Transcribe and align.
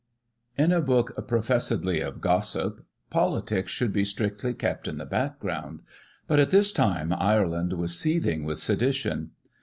In 0.57 0.71
a 0.71 0.81
book, 0.81 1.11
professedly 1.27 2.01
of 2.01 2.21
Gossip, 2.21 2.83
politics 3.11 3.71
should 3.71 3.93
be 3.93 4.03
strictly 4.03 4.55
kept 4.55 4.87
in 4.87 4.97
the 4.97 5.05
background— 5.05 5.81
^but 6.27 6.39
at 6.41 6.49
this 6.49 6.71
time 6.71 7.13
Ireland 7.13 7.73
was 7.73 7.95
seeth 7.99 8.25
ing 8.25 8.43
with 8.43 8.57
sedition. 8.57 9.33